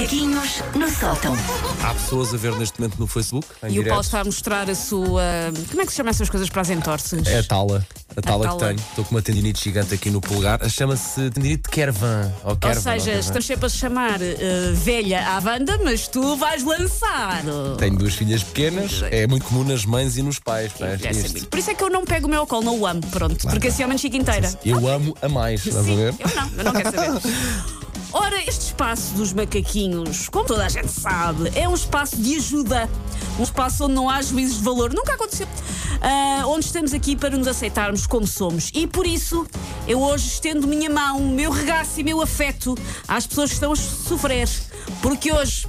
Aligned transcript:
Macaquinhos 0.00 0.62
no 0.74 0.88
sótão. 0.88 1.36
Há 1.82 1.92
pessoas 1.92 2.32
a 2.32 2.36
ver 2.38 2.54
neste 2.56 2.80
momento 2.80 2.98
no 2.98 3.06
Facebook, 3.06 3.46
em 3.62 3.66
E 3.66 3.68
o 3.68 3.72
direto. 3.72 3.88
Paulo 3.88 4.00
está 4.00 4.20
a 4.20 4.24
mostrar 4.24 4.70
a 4.70 4.74
sua. 4.74 5.22
Como 5.68 5.82
é 5.82 5.84
que 5.84 5.90
se 5.90 5.96
chama 5.98 6.08
essas 6.08 6.30
coisas 6.30 6.48
para 6.48 6.62
as 6.62 6.70
entorces? 6.70 7.26
É 7.26 7.40
a 7.40 7.44
tala, 7.44 7.86
a 8.16 8.22
tala 8.22 8.48
que 8.48 8.58
tala. 8.58 8.68
tenho. 8.68 8.80
Estou 8.88 9.04
com 9.04 9.14
uma 9.14 9.20
tendinite 9.20 9.62
gigante 9.62 9.92
aqui 9.92 10.08
no 10.08 10.22
polegar. 10.22 10.66
Chama-se 10.70 11.30
tendinite 11.30 11.64
de 11.64 11.68
Kervan. 11.68 12.32
Ou, 12.44 12.52
Ou 12.52 12.56
Kervan, 12.56 12.80
seja, 12.80 13.12
ou 13.12 13.18
estamos 13.18 13.44
sempre 13.44 13.66
a 13.66 13.68
chamar 13.68 14.22
eh, 14.22 14.72
velha 14.72 15.36
à 15.36 15.40
banda, 15.42 15.78
mas 15.84 16.08
tu 16.08 16.34
vais 16.34 16.64
lançar. 16.64 17.42
Tenho 17.76 17.98
duas 17.98 18.14
filhas 18.14 18.42
pequenas, 18.42 19.02
é 19.10 19.26
muito 19.26 19.44
comum 19.44 19.64
nas 19.64 19.84
mães 19.84 20.16
e 20.16 20.22
nos 20.22 20.38
pais. 20.38 20.72
é? 20.80 20.96
Por 21.44 21.58
isso 21.58 21.70
é 21.72 21.74
que 21.74 21.84
eu 21.84 21.90
não 21.90 22.06
pego 22.06 22.26
o 22.26 22.30
meu 22.30 22.46
colo, 22.46 22.64
não 22.64 22.78
o 22.80 22.86
amo, 22.86 23.02
pronto. 23.10 23.46
porque 23.46 23.68
assim 23.68 23.82
ao 23.82 23.88
menos 23.88 24.00
fica 24.00 24.16
inteira. 24.16 24.50
Eu 24.64 24.88
amo 24.88 25.14
a 25.20 25.28
mais, 25.28 25.66
estás 25.66 25.86
a 25.86 25.94
ver? 25.94 26.14
eu 26.18 26.34
não, 26.34 26.50
eu 26.56 26.64
não 26.64 26.72
quero 26.72 26.90
saber. 26.90 27.20
Ora, 28.12 28.42
este 28.42 28.66
espaço 28.66 29.14
dos 29.14 29.32
macaquinhos, 29.32 30.28
como 30.28 30.44
toda 30.44 30.66
a 30.66 30.68
gente 30.68 30.90
sabe, 30.90 31.52
é 31.54 31.68
um 31.68 31.74
espaço 31.74 32.16
de 32.16 32.36
ajuda. 32.36 32.88
Um 33.38 33.42
espaço 33.44 33.84
onde 33.84 33.94
não 33.94 34.10
há 34.10 34.20
juízes 34.20 34.56
de 34.58 34.64
valor. 34.64 34.92
Nunca 34.92 35.14
aconteceu. 35.14 35.46
Ah, 36.00 36.42
onde 36.46 36.66
estamos 36.66 36.92
aqui 36.92 37.14
para 37.14 37.36
nos 37.36 37.46
aceitarmos 37.46 38.06
como 38.06 38.26
somos. 38.26 38.70
E 38.74 38.86
por 38.86 39.06
isso, 39.06 39.46
eu 39.86 40.00
hoje 40.02 40.26
estendo 40.26 40.66
minha 40.66 40.90
mão, 40.90 41.20
meu 41.20 41.52
regaço 41.52 42.00
e 42.00 42.02
meu 42.02 42.20
afeto 42.20 42.76
às 43.06 43.26
pessoas 43.26 43.50
que 43.50 43.54
estão 43.54 43.72
a 43.72 43.76
sofrer. 43.76 44.48
Porque 45.00 45.32
hoje, 45.32 45.68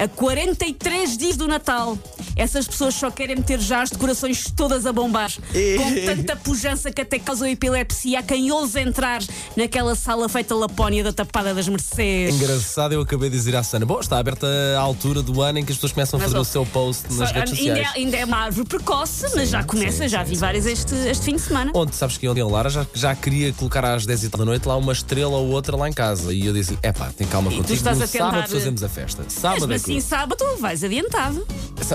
a 0.00 0.08
43 0.08 1.16
dias 1.16 1.36
do 1.36 1.46
Natal, 1.46 1.98
essas 2.34 2.66
pessoas 2.66 2.94
só 2.94 3.10
querem 3.10 3.36
meter 3.36 3.60
já 3.60 3.82
as 3.82 3.90
decorações 3.90 4.44
todas 4.56 4.86
a 4.86 4.92
bombar. 4.92 5.30
Com 5.30 6.06
tanta 6.06 6.36
pujança 6.36 6.90
que 6.90 7.02
até 7.02 7.18
causam 7.18 7.46
epilepsia 7.46 8.20
a 8.20 8.22
quem 8.22 8.50
ousa 8.50 8.80
entrar 8.80 9.22
naquela 9.56 9.94
sala 9.94 10.28
feita 10.28 10.54
Lapónia 10.54 11.04
da 11.04 11.12
Tapada 11.12 11.52
das 11.54 11.68
Mercês. 11.68 12.34
Engraçado, 12.34 12.92
eu 12.92 13.02
acabei 13.02 13.28
de 13.28 13.36
dizer 13.36 13.54
à 13.56 13.62
Sana: 13.62 13.84
Bom, 13.84 14.00
está 14.00 14.18
aberta 14.18 14.46
a 14.76 14.80
altura 14.80 15.22
do 15.22 15.42
ano 15.42 15.58
em 15.58 15.64
que 15.64 15.72
as 15.72 15.76
pessoas 15.76 15.92
começam 15.92 16.18
a 16.18 16.22
Mas, 16.22 16.32
fazer 16.32 16.40
o 16.40 16.44
seu 16.44 16.64
post 16.66 17.04
nas 17.12 17.28
Só- 17.28 17.34
redes 17.34 17.58
ainda, 17.58 17.70
é, 17.72 17.84
sociais. 17.84 17.92
ainda 17.96 18.16
é 18.16 18.24
uma 18.24 18.36
árvore 18.38 18.66
precoce, 18.66 19.26
mas 19.34 19.48
já 19.50 19.62
começa, 19.62 20.04
sim, 20.04 20.08
já 20.08 20.24
sim, 20.24 20.30
vi 20.30 20.34
sim, 20.36 20.40
várias 20.40 20.66
este, 20.66 20.94
este 20.94 21.24
fim 21.24 21.34
de 21.36 21.42
semana. 21.42 21.70
Ontem, 21.74 21.92
sabes 21.92 22.16
que 22.16 22.26
ontem 22.26 22.42
Lara 22.42 22.70
já, 22.70 22.86
já 22.94 23.14
queria 23.14 23.52
colocar 23.52 23.84
às 23.84 24.06
10 24.06 24.24
e 24.24 24.28
tal 24.30 24.38
da 24.38 24.44
noite 24.46 24.66
lá 24.66 24.76
uma 24.76 24.92
estrela 24.92 25.36
ou 25.36 25.48
outra 25.50 25.76
lá 25.76 25.88
em 25.88 25.92
casa. 25.92 26.32
E 26.32 26.46
eu 26.46 26.52
disse: 26.54 26.78
É 26.82 26.90
pá, 26.92 27.10
tem 27.16 27.26
calma 27.26 27.50
tu 27.50 27.56
contigo. 27.58 27.74
estás 27.74 27.98
no 27.98 28.04
a 28.04 28.08
tentar- 28.08 28.30
sábado 28.30 28.48
fazemos 28.50 28.82
a 28.82 28.88
festa. 28.88 29.24
Sábado 29.28 29.68
Mesmo 29.68 29.72
é 29.72 29.78
assim, 29.98 30.00
sábado 30.00 30.44
vais 30.58 30.82
adiantado. 30.84 31.46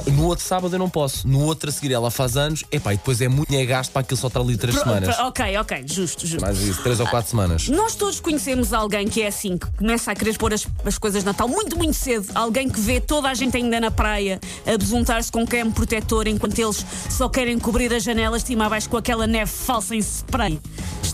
No 0.08 0.26
outro 0.26 0.44
sábado 0.44 0.74
eu 0.76 0.80
não 0.80 0.90
posso. 0.90 1.28
No 1.28 1.42
outro 1.44 1.70
a 1.70 1.72
seguir 1.72 1.94
ela 1.94 2.10
faz 2.12 2.36
anos. 2.36 2.64
Epá, 2.72 2.94
e 2.94 2.98
depois 2.98 3.22
é 3.22 3.28
muito 3.28 3.50
dinheiro 3.50 3.70
gasto 3.70 3.92
para 3.92 4.02
aquilo 4.02 4.18
só 4.20 4.28
estar 4.28 4.40
ali 4.42 4.58
3 4.58 4.76
Pro- 4.76 4.84
semanas. 4.84 5.16
pro- 5.16 5.26
ok, 5.28 5.58
ok, 5.58 5.84
justo, 5.88 6.26
justo. 6.28 6.42
Mais 6.42 6.60
isso, 6.60 6.82
3 6.82 7.00
ou 7.00 7.08
4 7.08 7.30
semanas. 7.30 7.68
Nós 7.70 7.96
todos 7.96 8.20
conhecemos 8.20 8.74
alguém 8.74 9.08
que 9.08 9.22
é 9.22 9.28
assim, 9.28 9.58
que 9.58 9.68
começa 9.78 10.12
a 10.12 10.16
querer 10.16 10.38
pôr 10.38 10.54
as, 10.54 10.68
as 10.84 10.98
coisas 10.98 11.22
de 11.22 11.26
Natal 11.28 11.48
muito, 11.48 11.78
muito 11.78 11.94
cedo. 11.94 12.28
Alguém 12.34 12.68
que 12.68 12.80
vê 12.80 13.00
toda 13.00 13.30
a 13.30 13.34
gente 13.34 13.56
ainda 13.56 13.80
na 13.80 13.92
praia 13.92 14.40
a 14.66 14.78
besuntar-se 14.78 15.32
com 15.32 15.46
creme 15.46 15.72
protetor 15.72 16.28
enquanto 16.28 16.58
eles 16.60 16.84
só 17.10 17.30
querem 17.30 17.58
cobrir 17.60 17.94
as 17.94 18.04
janelas 18.04 18.42
de 18.42 18.48
cima 18.48 18.66
a 18.66 18.70
baixo 18.70 18.90
com 18.90 18.98
aquela 18.98 19.28
neve 19.28 19.52
falsa 19.52 19.96
em 19.96 20.00
spray. 20.00 20.60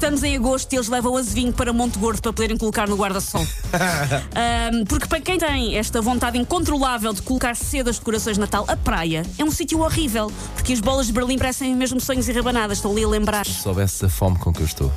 Estamos 0.01 0.23
em 0.23 0.35
agosto 0.35 0.73
e 0.73 0.77
eles 0.77 0.87
levam 0.87 1.13
o 1.13 1.17
azevinho 1.17 1.53
para 1.53 1.71
Monte 1.71 1.99
Gordo 1.99 2.23
para 2.23 2.33
poderem 2.33 2.57
colocar 2.57 2.87
no 2.87 2.95
guarda-sol. 2.95 3.45
Ahm, 4.33 4.83
porque 4.85 5.05
para 5.05 5.21
quem 5.21 5.37
tem 5.37 5.77
esta 5.77 6.01
vontade 6.01 6.39
incontrolável 6.39 7.13
de 7.13 7.21
colocar 7.21 7.55
cedo 7.55 7.87
as 7.87 7.99
decorações 7.99 8.35
de 8.35 8.39
Natal, 8.39 8.65
a 8.67 8.75
praia 8.75 9.23
é 9.37 9.43
um 9.43 9.51
sítio 9.51 9.79
horrível. 9.79 10.31
Porque 10.55 10.73
as 10.73 10.79
bolas 10.79 11.05
de 11.05 11.13
Berlim 11.13 11.37
parecem 11.37 11.75
mesmo 11.75 12.01
sonhos 12.01 12.27
e 12.27 12.31
rabanadas. 12.31 12.79
Estou 12.79 12.91
ali 12.93 13.03
a 13.03 13.07
lembrar. 13.07 13.45
Se 13.45 13.61
soubesse 13.61 14.03
a 14.03 14.09
fome 14.09 14.39
com 14.39 14.51
que 14.51 14.61
eu 14.61 14.65
estou. 14.65 14.91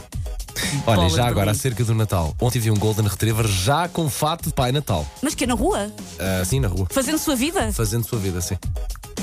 Olha, 0.87 1.07
já 1.11 1.25
de 1.25 1.29
agora, 1.29 1.51
acerca 1.51 1.85
do 1.85 1.95
Natal. 1.95 2.35
Ontem 2.41 2.59
vi 2.59 2.71
um 2.71 2.77
Golden 2.77 3.07
Retriever 3.07 3.47
já 3.47 3.87
com 3.89 4.09
fato 4.09 4.45
de 4.45 4.55
Pai 4.55 4.73
Natal. 4.73 5.07
Mas 5.21 5.35
que 5.35 5.45
é 5.45 5.47
na 5.47 5.55
rua? 5.55 5.93
Assim 6.41 6.61
na 6.61 6.69
rua. 6.69 6.87
Fazendo 6.91 7.19
sua 7.19 7.37
vida? 7.37 7.71
Fazendo 7.75 8.07
sua 8.07 8.19
vida, 8.19 8.39
assim. 8.39 8.57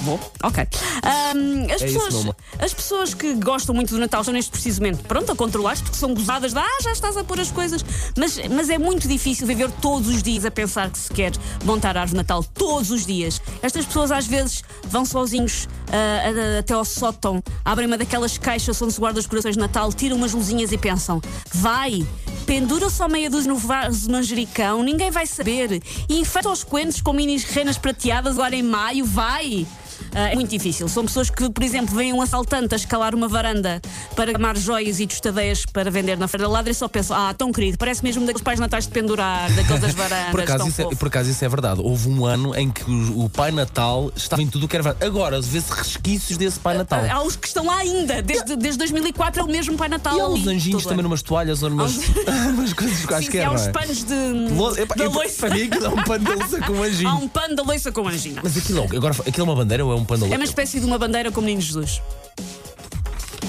Bom, 0.01 0.19
ok. 0.43 0.67
Ahm, 1.03 1.65
as, 1.71 1.81
É 1.81 1.85
pessoas, 1.85 2.35
as 2.59 2.73
pessoas 2.73 3.13
que 3.13 3.35
gostam 3.35 3.75
muito 3.75 3.93
do 3.93 3.99
Natal 3.99 4.21
estão 4.21 4.33
neste 4.33 4.49
preciso 4.51 4.81
momento 4.81 5.03
pronto 5.05 5.31
a 5.31 5.35
controlar-se 5.35 5.83
porque 5.83 5.97
são 5.97 6.13
gozadas 6.13 6.53
de 6.53 6.59
ah, 6.59 6.77
já 6.83 6.91
estás 6.91 7.15
a 7.17 7.23
pôr 7.23 7.39
as 7.39 7.51
coisas. 7.51 7.85
Mas, 8.17 8.39
mas 8.49 8.69
é 8.69 8.77
muito 8.79 9.07
difícil 9.07 9.45
viver 9.45 9.69
todos 9.81 10.07
os 10.09 10.23
dias 10.23 10.43
a 10.43 10.49
pensar 10.51 10.89
que 10.89 10.97
se 10.97 11.11
quer 11.13 11.31
montar 11.63 11.95
a 11.97 12.01
árvore 12.01 12.11
de 12.11 12.17
Natal 12.17 12.43
todos 12.43 12.89
os 12.89 13.05
dias. 13.05 13.39
Estas 13.61 13.85
pessoas 13.85 14.11
às 14.11 14.25
vezes 14.25 14.63
vão 14.85 15.05
sozinhos 15.05 15.67
a- 15.91 16.59
até 16.59 16.73
ao 16.73 16.83
sótão, 16.83 17.43
abrem 17.63 17.85
uma 17.87 17.97
daquelas 17.97 18.37
caixas 18.39 18.81
onde 18.81 18.93
se 18.93 18.99
guardam 18.99 19.19
os 19.19 19.27
corações 19.27 19.53
de 19.55 19.59
Natal, 19.61 19.93
tiram 19.93 20.17
umas 20.17 20.33
luzinhas 20.33 20.71
e 20.71 20.77
pensam: 20.79 21.21
vai, 21.53 22.03
pendura 22.47 22.89
só 22.89 23.07
meia 23.07 23.29
dúzia 23.29 23.51
no 23.51 23.57
vaso 23.59 24.07
de 24.07 24.11
manjericão, 24.11 24.81
ninguém 24.81 25.11
vai 25.11 25.27
saber. 25.27 25.81
E 26.09 26.19
enfeita 26.19 26.49
os 26.49 26.63
coentros 26.63 27.01
com 27.01 27.13
minis 27.13 27.43
renas 27.43 27.77
prateadas 27.77 28.33
agora 28.33 28.55
em 28.55 28.63
maio, 28.63 29.05
vai. 29.05 29.67
Ah, 30.13 30.29
é 30.29 30.35
muito 30.35 30.49
difícil. 30.49 30.87
São 30.89 31.05
pessoas 31.05 31.29
que, 31.29 31.49
por 31.49 31.63
exemplo, 31.63 31.95
veem 31.95 32.13
um 32.13 32.21
assaltante 32.21 32.73
a 32.73 32.77
escalar 32.77 33.15
uma 33.15 33.27
varanda 33.27 33.81
para 34.15 34.31
gamar 34.33 34.57
joias 34.57 34.99
e 34.99 35.07
tostadeias 35.07 35.65
para 35.65 35.89
vender 35.89 36.17
na 36.17 36.27
Feira 36.27 36.45
da 36.45 36.49
Ladra 36.51 36.71
e 36.71 36.75
só 36.75 36.87
pensam: 36.87 37.15
ah, 37.15 37.33
tão 37.33 37.51
querido, 37.51 37.77
parece 37.77 38.03
mesmo 38.03 38.21
daqueles 38.25 38.41
pais 38.43 38.59
natais 38.59 38.85
de 38.85 38.91
pendurar, 38.91 39.51
daqueles 39.53 39.81
das 39.81 39.93
varandas. 39.95 40.31
Por 40.31 40.41
acaso, 40.41 40.67
isso 40.67 40.81
é, 40.81 40.83
fofo." 40.85 40.97
por 40.97 41.07
acaso 41.07 41.29
isso 41.29 41.45
é 41.45 41.49
verdade. 41.49 41.81
Houve 41.81 42.09
um 42.09 42.25
ano 42.25 42.55
em 42.55 42.69
que 42.69 42.83
o, 42.89 43.25
o 43.25 43.29
Pai 43.29 43.51
Natal 43.51 44.11
estava 44.15 44.41
em 44.41 44.47
tudo 44.47 44.65
o 44.65 44.67
que 44.67 44.75
era 44.75 44.83
verdade. 44.83 45.05
Agora 45.05 45.41
vê-se 45.41 45.71
resquícios 45.71 46.37
desse 46.37 46.59
Pai 46.59 46.77
Natal. 46.77 47.01
Há 47.09 47.23
os 47.23 47.35
que 47.35 47.47
estão 47.47 47.65
lá 47.65 47.77
ainda, 47.77 48.21
desde, 48.21 48.55
desde 48.55 48.77
2004 48.79 49.41
é 49.41 49.43
o 49.43 49.47
mesmo 49.47 49.77
Pai 49.77 49.87
Natal. 49.89 50.17
E 50.17 50.21
há 50.21 50.25
ali, 50.25 50.41
uns 50.41 50.47
anjinhos 50.47 50.83
também 50.85 51.03
numas 51.03 51.21
toalhas 51.21 51.63
ou 51.63 51.69
numas, 51.69 51.95
umas 52.53 52.73
coisas 52.73 53.05
quaisquer. 53.05 53.41
sim, 53.43 53.47
há 53.47 53.51
uns 53.51 53.67
é? 53.67 53.71
panos 53.71 54.03
de, 54.03 54.13
Lo- 54.53 54.75
da 54.95 55.05
loiça. 55.09 55.47
Para 55.47 55.55
mim 55.55 55.63
aquilo 55.63 55.85
é 55.85 55.89
um 55.89 56.03
pano 56.03 56.25
de 56.25 56.31
louça 56.33 56.59
com 56.65 56.83
anjinho. 56.83 57.09
Há 57.09 57.13
um 57.15 57.27
pano 57.27 57.55
da 57.55 57.63
loiça 57.63 57.91
com 57.91 58.07
angina. 58.07 58.41
Mas 58.43 58.57
aquilo, 58.57 58.79
é- 58.91 58.95
agora, 58.97 59.15
aquilo 59.25 59.41
é 59.41 59.43
uma 59.43 59.55
bandeira 59.55 59.85
ou 59.85 59.91
é 59.91 60.00
um 60.01 60.15
É 60.15 60.17
uma 60.17 60.27
louça? 60.37 60.43
espécie 60.43 60.79
de 60.79 60.85
uma 60.85 60.97
bandeira 60.97 61.31
com 61.31 61.39
o 61.39 61.43
menino 61.43 61.61
Jesus. 61.61 62.01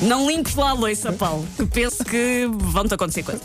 Não 0.00 0.26
limpes 0.28 0.56
lá 0.56 0.70
a 0.70 0.72
loiça, 0.72 1.12
Paulo, 1.12 1.46
que 1.56 1.64
penso 1.64 2.04
que 2.04 2.48
vão-te 2.52 2.92
acontecer 2.92 3.22
coisas. 3.22 3.44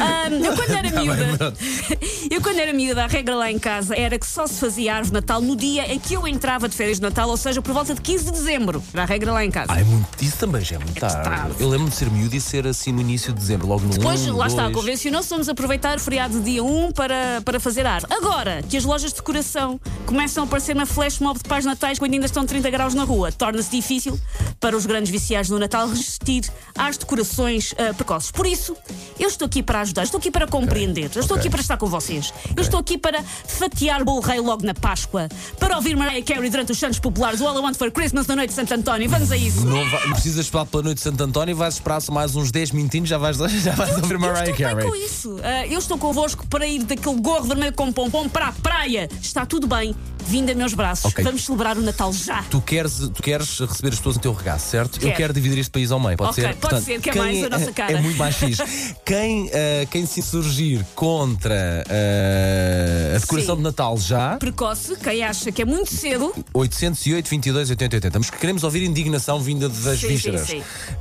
Ahm, 0.00 0.44
eu 0.44 0.54
quando 0.54 0.70
era 0.70 0.88
Tá 0.92 1.00
miúda, 1.00 1.54
eu 2.30 2.40
quando 2.40 2.58
era 2.60 2.72
miúda, 2.72 3.02
a 3.04 3.06
regra 3.08 3.34
lá 3.34 3.50
em 3.50 3.58
casa 3.58 3.92
era 3.96 4.16
que 4.16 4.26
só 4.26 4.46
se 4.46 4.60
fazia 4.60 4.92
árvore 4.94 5.08
de 5.08 5.14
Natal 5.14 5.40
no 5.40 5.56
dia 5.56 5.92
em 5.92 5.98
que 5.98 6.14
eu 6.14 6.24
entrava 6.28 6.68
de 6.68 6.76
férias 6.76 6.98
de 6.98 7.02
Natal, 7.02 7.28
ou 7.28 7.36
seja, 7.36 7.60
por 7.60 7.74
volta 7.74 7.92
de 7.92 8.00
15 8.00 8.24
de 8.26 8.30
dezembro. 8.30 8.80
Era 8.92 9.02
a 9.02 9.06
regra 9.06 9.32
lá 9.32 9.44
em 9.44 9.50
casa. 9.50 9.72
Ah, 9.72 9.80
é 9.80 9.84
muito, 9.84 10.06
isso 10.22 10.36
também 10.36 10.60
já 10.62 10.76
é 10.76 10.78
muito 10.78 11.00
tarde. 11.00 11.24
tarde. 11.24 11.54
Eu 11.58 11.68
lembro-me 11.68 11.90
de 11.90 11.96
ser 11.96 12.08
miúdo 12.08 12.36
e 12.36 12.40
ser 12.40 12.68
assim 12.68 12.92
no 12.92 13.00
início 13.00 13.32
de 13.32 13.40
dezembro, 13.40 13.66
logo 13.66 13.82
no 13.82 13.90
Depois, 13.90 14.20
1, 14.28 14.36
lá 14.36 14.46
está, 14.46 14.62
2. 14.64 14.76
convencionou-se, 14.76 15.28
vamos 15.28 15.48
aproveitar 15.48 15.96
o 15.96 16.00
feriado 16.00 16.38
de 16.38 16.52
dia 16.52 16.62
1 16.62 16.92
para, 16.92 17.42
para 17.44 17.58
fazer 17.58 17.84
árvore. 17.84 18.14
Agora 18.14 18.62
que 18.68 18.76
as 18.76 18.84
lojas 18.84 19.10
de 19.10 19.16
decoração 19.16 19.80
começam 20.06 20.44
a 20.44 20.46
aparecer 20.46 20.74
na 20.74 20.86
flash 20.86 21.18
mob 21.18 21.36
de 21.38 21.48
pais 21.48 21.64
natais 21.64 21.98
quando 21.98 22.14
ainda 22.14 22.26
estão 22.26 22.46
30 22.46 22.70
graus 22.70 22.94
na 22.94 23.04
rua, 23.04 23.32
torna-se 23.32 23.70
difícil 23.70 24.18
para 24.60 24.76
os 24.76 24.86
grandes 24.86 25.10
viciados 25.10 25.48
do 25.50 25.58
Natal 25.58 25.88
resistir 25.88 26.44
às 26.76 26.96
decorações 26.96 27.74
ah, 27.76 27.92
precoces. 27.92 28.30
Por 28.30 28.46
isso, 28.46 28.76
eu 29.18 29.28
estou 29.28 29.46
aqui 29.46 29.62
para 29.62 29.80
ajudar, 29.80 30.04
estou 30.04 30.18
aqui 30.18 30.30
para 30.30 30.46
compreender, 30.46 31.10
eu 31.14 31.20
estou 31.20 31.36
ok. 31.36 31.40
aqui 31.40 31.50
para 31.50 31.60
estar 31.60 31.76
com 31.76 31.86
vocês, 31.86 32.32
eu 32.56 32.62
estou 32.62 32.78
aqui 32.80 32.96
para 32.96 33.22
fatiar 33.22 34.04
bolo 34.04 34.20
rei 34.20 34.40
logo 34.40 34.64
na 34.64 34.74
Páscoa, 34.74 35.28
para 35.58 35.76
ouvir 35.76 35.96
Mariah 35.96 36.24
Carey 36.24 36.48
durante 36.50 36.72
os 36.72 36.78
Santos 36.78 36.98
Populares, 36.98 37.40
o 37.40 37.46
All 37.46 37.56
I 37.56 37.60
Want 37.60 37.76
for 37.76 37.90
Christmas 37.90 38.26
na 38.26 38.36
noite 38.36 38.50
de 38.50 38.54
Santo 38.54 38.72
António. 38.74 39.08
Vamos 39.10 39.32
a 39.32 39.36
isso. 39.36 39.64
Não, 39.66 39.90
vai- 39.90 40.06
não 40.06 40.12
precisas 40.12 40.46
esperar 40.46 40.66
pela 40.66 40.84
noite 40.84 40.98
de 40.98 41.02
Santo 41.02 41.22
António, 41.22 41.56
vais 41.56 41.74
esperar 41.74 42.00
mais 42.10 42.36
uns 42.36 42.50
10 42.52 42.70
minutinhos, 42.70 43.08
já 43.08 43.18
vais, 43.18 43.36
já 43.62 43.72
vais 43.72 43.96
ouvir 43.96 44.14
Eu 44.14 44.20
Mariah 44.20 44.50
estou 44.50 44.66
bem 44.66 44.76
Carey. 44.76 44.88
com 44.88 44.94
isso. 44.94 45.40
Ah, 45.42 45.66
eu 45.66 45.78
estou 45.78 45.98
convosco 45.98 46.46
para 46.46 46.66
ir 46.66 46.84
daquele 46.84 47.20
gorro 47.20 47.44
vermelho 47.44 47.72
com 47.72 47.92
pompom 47.92 48.28
para 48.28 48.48
a 48.48 48.52
praia. 48.52 49.08
Está 49.20 49.44
tudo 49.44 49.66
bem. 49.66 49.95
Vinda 50.28 50.52
meus 50.56 50.74
braços. 50.74 51.04
Ok. 51.04 51.22
Vamos 51.22 51.44
celebrar 51.44 51.78
o 51.78 51.82
Natal 51.82 52.12
já. 52.12 52.42
Tu 52.50 52.60
queres, 52.60 52.98
tu 53.14 53.22
queres 53.22 53.60
receber 53.60 53.90
as 53.90 53.96
pessoas 53.96 54.16
no 54.16 54.22
teu 54.22 54.32
regaço, 54.32 54.68
certo? 54.70 54.98
Eu 55.00 55.12
Quero. 55.14 55.32
dividir 55.32 55.58
este 55.58 55.70
país 55.70 55.92
ao 55.92 56.00
meio, 56.00 56.16
pode 56.16 56.30
Ok, 56.30 56.42
ser? 56.42 56.56
pode 56.56 56.82
ser, 56.82 57.00
que 57.00 57.10
é 57.10 57.14
mais 57.14 57.44
a 57.44 57.48
nossa 57.48 57.72
cara. 57.72 57.92
É 57.92 58.00
muito 58.00 58.16
mais 58.18 58.34
fixe. 58.34 58.60
quem, 59.06 59.48
ah, 59.50 59.86
quem 59.88 60.04
se 60.04 60.18
insurgir 60.18 60.84
contra 60.96 61.84
ah, 61.88 63.16
a 63.16 63.18
decoração 63.20 63.54
Sim. 63.54 63.58
de 63.58 63.62
Natal 63.62 63.96
já, 63.98 64.36
Precoce, 64.36 64.96
quem 64.96 65.22
acha 65.22 65.52
que 65.52 65.62
é 65.62 65.64
muito 65.64 65.94
cedo, 65.94 66.34
808 66.52 67.28
22 67.30 67.70
80 67.70 67.96
80. 67.96 68.18
Mas 68.18 68.30
queremos 68.30 68.64
ouvir 68.64 68.82
indignação 68.82 69.38
vinda 69.38 69.68
das 69.68 70.00
Sim, 70.00 70.08
vísceras. 70.08 70.48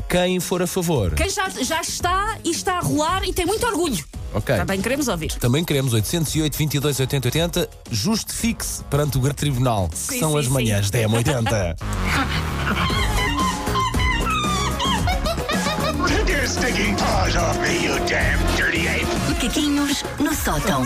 Quem 0.08 0.40
for 0.40 0.62
a 0.62 0.68
favor, 0.68 1.16
quem 1.16 1.30
já, 1.30 1.50
já 1.50 1.82
está 1.82 2.38
e 2.44 2.52
está 2.52 2.78
a 2.78 2.82
rolar 2.82 3.24
e 3.28 3.34
tem 3.34 3.46
muito 3.46 3.66
orgulho. 3.66 4.06
Ok. 4.36 4.58
Também 4.58 4.82
queremos 4.82 5.08
ouvir. 5.08 5.32
Também 5.34 5.64
queremos 5.64 5.94
808 5.94 6.58
22 6.58 7.00
80 7.00 7.28
80. 7.28 7.70
Justifique-se 7.92 8.84
perante 8.86 9.18
o 9.18 9.22
grande 9.22 9.38
tribunal, 9.38 9.88
que 9.90 9.98
Sim, 9.98 10.20
são 10.20 10.32
sim, 10.34 10.40
as 10.40 10.46
sim. 10.46 10.52
manhãs 10.52 10.90
da 10.92 11.00
M80. 11.00 11.76
Take 16.08 16.30
your 16.32 16.46
stinking 16.48 16.96
paws 16.96 17.36
off 17.36 17.60
me, 17.62 17.84
you 17.86 17.96
damn 18.08 18.40
dirty 18.56 18.88
ape! 18.88 19.06
Macaquinhos 19.30 20.04
no 20.20 20.34
sótão. 20.34 20.84